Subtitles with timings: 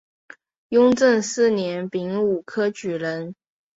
[0.69, 3.35] 雍正四年丙午科举人。